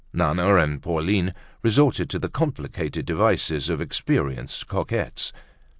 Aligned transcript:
Nana 0.11 0.55
and 0.55 0.81
Pauline 0.81 1.31
resorted 1.61 2.09
to 2.09 2.17
the 2.17 2.27
complicated 2.27 3.05
devices 3.05 3.69
of 3.69 3.79
experienced 3.81 4.67
coquettes. 4.67 5.31